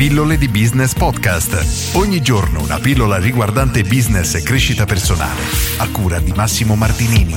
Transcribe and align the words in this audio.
Pillole 0.00 0.38
di 0.38 0.48
Business 0.48 0.94
Podcast. 0.94 1.94
Ogni 1.94 2.22
giorno 2.22 2.62
una 2.62 2.78
pillola 2.78 3.18
riguardante 3.18 3.82
business 3.82 4.34
e 4.34 4.42
crescita 4.42 4.86
personale. 4.86 5.42
A 5.76 5.90
cura 5.90 6.18
di 6.20 6.32
Massimo 6.34 6.74
Martinini. 6.74 7.34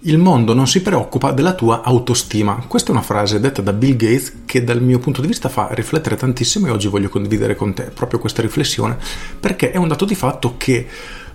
Il 0.00 0.18
mondo 0.18 0.54
non 0.54 0.66
si 0.66 0.82
preoccupa 0.82 1.30
della 1.30 1.54
tua 1.54 1.82
autostima. 1.82 2.64
Questa 2.66 2.88
è 2.88 2.90
una 2.90 3.02
frase 3.02 3.38
detta 3.38 3.62
da 3.62 3.72
Bill 3.72 3.94
Gates 3.94 4.38
che 4.44 4.64
dal 4.64 4.82
mio 4.82 4.98
punto 4.98 5.20
di 5.20 5.28
vista 5.28 5.48
fa 5.48 5.68
riflettere 5.70 6.16
tantissimo 6.16 6.66
e 6.66 6.70
oggi 6.70 6.88
voglio 6.88 7.10
condividere 7.10 7.54
con 7.54 7.72
te 7.72 7.84
proprio 7.84 8.18
questa 8.18 8.42
riflessione 8.42 8.98
perché 9.38 9.70
è 9.70 9.76
un 9.76 9.86
dato 9.86 10.04
di 10.04 10.16
fatto 10.16 10.56
che 10.56 10.88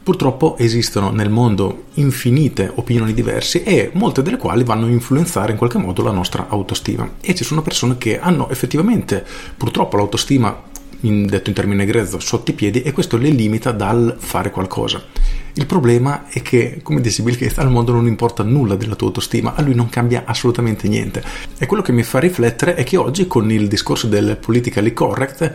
Purtroppo 0.03 0.57
esistono 0.57 1.11
nel 1.11 1.29
mondo 1.29 1.83
infinite 1.95 2.71
opinioni 2.73 3.13
diverse 3.13 3.63
e 3.63 3.91
molte 3.93 4.23
delle 4.23 4.37
quali 4.37 4.63
vanno 4.63 4.87
a 4.87 4.89
influenzare 4.89 5.51
in 5.51 5.59
qualche 5.59 5.77
modo 5.77 6.01
la 6.01 6.09
nostra 6.09 6.47
autostima. 6.49 7.07
E 7.21 7.35
ci 7.35 7.43
sono 7.43 7.61
persone 7.61 7.99
che 7.99 8.19
hanno 8.19 8.49
effettivamente 8.49 9.23
purtroppo 9.55 9.97
l'autostima, 9.97 10.63
in, 11.01 11.27
detto 11.27 11.49
in 11.49 11.55
termini 11.55 11.85
grezzo, 11.85 12.19
sotto 12.19 12.49
i 12.49 12.55
piedi 12.55 12.81
e 12.81 12.91
questo 12.93 13.17
le 13.17 13.29
limita 13.29 13.71
dal 13.71 14.15
fare 14.17 14.49
qualcosa. 14.49 15.03
Il 15.53 15.65
problema 15.65 16.29
è 16.29 16.41
che, 16.41 16.79
come 16.81 17.01
dice 17.01 17.23
Bill 17.23 17.37
Gates, 17.37 17.57
al 17.57 17.69
mondo 17.69 17.91
non 17.91 18.07
importa 18.07 18.43
nulla 18.43 18.75
della 18.75 18.95
tua 18.95 19.07
autostima, 19.07 19.53
a 19.55 19.61
lui 19.61 19.75
non 19.75 19.89
cambia 19.89 20.23
assolutamente 20.25 20.87
niente. 20.87 21.23
E 21.57 21.65
quello 21.65 21.83
che 21.83 21.91
mi 21.91 22.03
fa 22.03 22.19
riflettere 22.19 22.75
è 22.75 22.83
che 22.83 22.97
oggi 22.97 23.27
con 23.27 23.51
il 23.51 23.67
discorso 23.67 24.07
del 24.07 24.37
politically 24.37 24.93
correct 24.93 25.53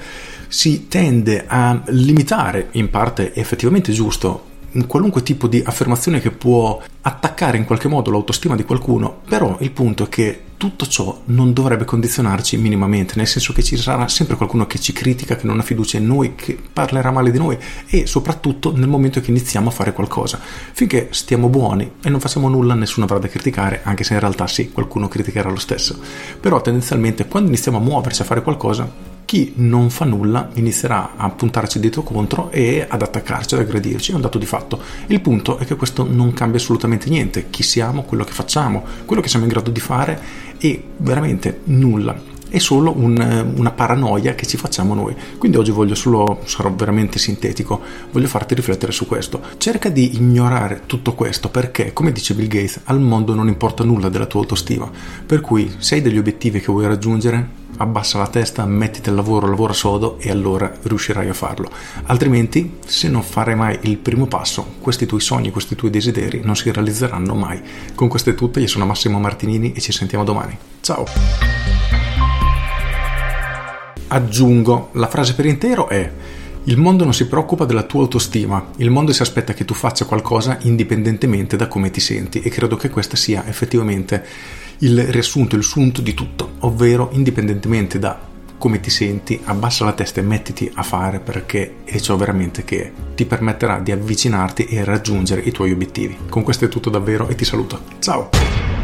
si 0.48 0.86
tende 0.88 1.45
a 1.46 1.82
limitare, 1.86 2.69
in 2.72 2.91
parte 2.91 3.34
effettivamente 3.34 3.92
giusto, 3.92 4.55
qualunque 4.86 5.22
tipo 5.22 5.46
di 5.46 5.62
affermazione 5.64 6.20
che 6.20 6.30
può 6.30 6.80
attaccare 7.00 7.56
in 7.56 7.64
qualche 7.64 7.88
modo 7.88 8.10
l'autostima 8.10 8.55
di 8.55 8.64
qualcuno, 8.64 9.20
però 9.27 9.56
il 9.60 9.70
punto 9.70 10.05
è 10.05 10.08
che 10.08 10.41
tutto 10.56 10.87
ciò 10.87 11.20
non 11.27 11.52
dovrebbe 11.52 11.84
condizionarci 11.84 12.56
minimamente, 12.56 13.14
nel 13.16 13.27
senso 13.27 13.52
che 13.52 13.62
ci 13.62 13.77
sarà 13.77 14.09
sempre 14.09 14.37
qualcuno 14.37 14.66
che 14.66 14.78
ci 14.78 14.92
critica, 14.92 15.37
che 15.37 15.47
non 15.47 15.59
ha 15.59 15.62
fiducia 15.62 15.98
in 15.98 16.06
noi, 16.06 16.34
che 16.34 16.58
parlerà 16.72 17.11
male 17.11 17.31
di 17.31 17.39
noi 17.39 17.58
e 17.86 18.06
soprattutto 18.06 18.75
nel 18.77 18.89
momento 18.89 19.20
che 19.20 19.31
iniziamo 19.31 19.69
a 19.69 19.72
fare 19.72 19.92
qualcosa. 19.92 20.41
Finché 20.72 21.08
stiamo 21.11 21.48
buoni 21.48 21.92
e 22.03 22.08
non 22.08 22.20
facciamo 22.20 22.48
nulla, 22.48 22.75
nessuno 22.75 23.06
avrà 23.06 23.19
da 23.19 23.28
criticare, 23.28 23.81
anche 23.84 24.05
se 24.05 24.14
in 24.14 24.20
realtà 24.20 24.47
sì, 24.47 24.70
qualcuno 24.70 25.08
criticherà 25.08 25.50
lo 25.50 25.58
stesso. 25.58 25.98
Però 26.41 26.61
tendenzialmente 26.61 27.27
quando 27.27 27.48
iniziamo 27.48 27.78
a 27.78 27.81
muoverci 27.81 28.22
a 28.22 28.25
fare 28.25 28.42
qualcosa, 28.42 29.16
chi 29.27 29.52
non 29.56 29.91
fa 29.91 30.06
nulla 30.06 30.48
inizierà 30.55 31.16
a 31.16 31.28
puntarci 31.28 31.80
dietro 31.80 32.02
contro 32.02 32.50
e 32.50 32.86
ad 32.88 33.02
attaccarci, 33.02 33.55
ad 33.55 33.60
aggredirci, 33.60 34.12
è 34.12 34.14
un 34.14 34.20
dato 34.22 34.38
di 34.38 34.46
fatto. 34.46 34.80
Il 35.08 35.20
punto 35.20 35.58
è 35.58 35.66
che 35.66 35.74
questo 35.74 36.06
non 36.08 36.32
cambia 36.32 36.58
assolutamente 36.58 37.10
niente, 37.10 37.50
chi 37.50 37.62
siamo, 37.62 38.04
quello 38.04 38.24
che 38.24 38.32
facciamo, 38.32 38.84
quello 39.04 39.20
che 39.20 39.28
siamo 39.28 39.44
in 39.44 39.50
grado 39.50 39.70
di 39.70 39.80
fare 39.80 40.19
e 40.58 40.82
veramente 40.97 41.60
nulla. 41.64 42.36
È 42.48 42.58
solo 42.58 42.92
un, 42.97 43.52
una 43.56 43.70
paranoia 43.72 44.34
che 44.34 44.47
ci 44.47 44.56
facciamo 44.56 44.94
noi. 44.94 45.14
Quindi 45.39 45.56
oggi 45.56 45.70
voglio 45.70 45.94
solo, 45.94 46.41
sarò 46.44 46.72
veramente 46.72 47.19
sintetico, 47.19 47.80
voglio 48.12 48.28
farti 48.28 48.55
riflettere 48.55 48.92
su 48.92 49.06
questo. 49.06 49.41
Cerca 49.58 49.88
di 49.88 50.16
ignorare 50.16 50.83
tutto 50.86 51.14
questo 51.14 51.48
perché, 51.48 51.92
come 51.92 52.12
dice 52.12 52.34
Bill 52.34 52.48
Gates, 52.48 52.80
al 52.84 53.00
mondo 53.00 53.34
non 53.34 53.48
importa 53.48 53.84
nulla 53.84 54.08
della 54.08 54.27
tua 54.27 54.41
autostima. 54.41 54.91
Per 55.27 55.41
cui, 55.41 55.75
se 55.78 55.97
hai 55.97 56.03
degli 56.03 56.19
obiettivi 56.19 56.61
che 56.61 56.72
vuoi 56.72 56.86
raggiungere, 56.86 57.64
abbassa 57.78 58.19
la 58.19 58.27
testa, 58.27 58.64
mettiti 58.64 59.08
al 59.08 59.14
lavoro, 59.14 59.48
lavora 59.48 59.72
sodo 59.72 60.19
e 60.19 60.31
allora 60.31 60.72
riuscirai 60.83 61.28
a 61.28 61.34
farlo. 61.34 61.70
Altrimenti, 62.05 62.78
se 62.86 63.08
non 63.08 63.22
farai 63.22 63.55
mai 63.55 63.78
il 63.83 63.97
primo 63.98 64.27
passo, 64.27 64.75
questi 64.81 65.06
tuoi 65.06 65.20
sogni, 65.20 65.50
questi 65.50 65.75
tuoi 65.75 65.91
desideri 65.91 66.41
non 66.44 66.56
si 66.56 66.70
realizzeranno 66.70 67.34
mai. 67.34 67.60
Con 67.94 68.08
questo 68.08 68.31
è 68.31 68.34
tutto, 68.34 68.60
io 68.60 68.69
sono 68.69 68.86
Massimo 68.86 69.19
Martinini 69.19 69.72
e 69.72 69.81
ci 69.81 69.92
sentiamo 69.92 70.25
domani. 70.25 70.56
Ciao! 70.81 71.75
Aggiungo, 74.17 74.89
la 74.92 75.09
frase 75.09 75.34
per 75.34 75.45
intero 75.45 75.89
è 75.89 76.11
il 76.64 76.78
mondo 76.78 77.05
non 77.05 77.12
si 77.12 77.27
preoccupa 77.27 77.67
della 77.67 77.83
tua 77.83 78.00
autostima, 78.00 78.70
il 78.77 78.89
mondo 78.89 79.12
si 79.12 79.20
aspetta 79.20 79.53
che 79.53 79.67
tu 79.67 79.75
faccia 79.75 80.06
qualcosa 80.06 80.56
indipendentemente 80.62 81.54
da 81.59 81.69
come 81.69 81.91
ti 81.91 82.00
senti 82.00 82.41
e 82.41 82.49
credo 82.49 82.77
che 82.77 82.88
questa 82.88 83.15
sia 83.15 83.47
effettivamente 83.47 84.25
il 84.78 85.04
riassunto, 85.09 85.54
il 85.54 85.62
sunto 85.62 86.00
di 86.00 86.15
tutto, 86.15 86.53
ovvero 86.60 87.10
indipendentemente 87.12 87.99
da 87.99 88.19
come 88.56 88.81
ti 88.81 88.88
senti, 88.88 89.38
abbassa 89.44 89.84
la 89.84 89.93
testa 89.93 90.21
e 90.21 90.25
mettiti 90.25 90.71
a 90.77 90.83
fare 90.83 91.21
perché 91.21 91.81
è 91.84 92.00
ciò 92.00 92.16
veramente 92.16 92.65
che 92.65 92.91
ti 93.15 93.27
permetterà 93.27 93.81
di 93.81 93.93
avvicinarti 93.93 94.65
e 94.65 94.83
raggiungere 94.83 95.43
i 95.43 95.53
tuoi 95.53 95.72
obiettivi. 95.72 96.16
Con 96.31 96.43
questo 96.43 96.65
è 96.65 96.69
tutto 96.69 96.88
davvero 96.88 97.28
e 97.28 97.34
ti 97.34 97.44
saluto. 97.44 97.83
Ciao! 97.98 98.75